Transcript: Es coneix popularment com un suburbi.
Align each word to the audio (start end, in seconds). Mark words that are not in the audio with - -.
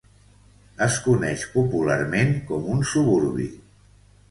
Es 0.85 0.97
coneix 1.07 1.43
popularment 1.59 2.33
com 2.51 2.67
un 2.79 2.83
suburbi. 2.95 3.49